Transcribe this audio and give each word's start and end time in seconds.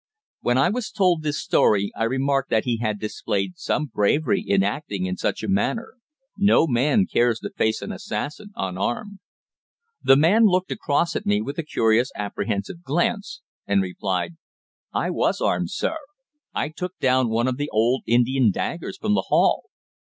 When 0.39 0.57
I 0.57 0.69
was 0.71 0.89
told 0.89 1.21
this 1.21 1.37
story 1.39 1.91
I 1.95 2.05
remarked 2.05 2.49
that 2.49 2.63
he 2.63 2.77
had 2.77 2.97
displayed 2.97 3.55
some 3.59 3.85
bravery 3.85 4.41
in 4.41 4.63
acting 4.63 5.05
in 5.05 5.15
such 5.15 5.43
a 5.43 5.47
manner. 5.47 5.97
No 6.35 6.65
man 6.65 7.05
cares 7.05 7.37
to 7.41 7.51
face 7.51 7.83
an 7.83 7.91
assassin 7.91 8.49
unarmed. 8.55 9.19
The 10.01 10.15
man 10.15 10.45
looked 10.45 10.71
across 10.71 11.15
at 11.15 11.27
me 11.27 11.39
with 11.39 11.59
a 11.59 11.63
curious 11.63 12.11
apprehensive 12.15 12.81
glance, 12.81 13.41
and 13.67 13.79
replied: 13.83 14.37
"I 14.91 15.11
was 15.11 15.39
armed, 15.39 15.69
sir. 15.69 15.99
I 16.51 16.69
took 16.69 16.97
down 16.97 17.29
one 17.29 17.47
of 17.47 17.57
the 17.57 17.69
old 17.69 18.01
Indian 18.07 18.49
daggers 18.49 18.97
from 18.97 19.13
the 19.13 19.25
hall." 19.27 19.65